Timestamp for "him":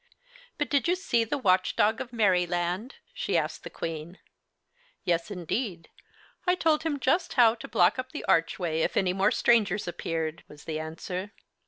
6.81-6.99